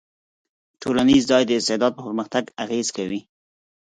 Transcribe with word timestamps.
ټولنیز 0.81 1.23
ځای 1.31 1.43
د 1.45 1.51
استعداد 1.59 1.91
په 1.95 2.01
پرمختګ 2.07 2.43
اغېز 2.63 2.87
کوي. 2.97 3.19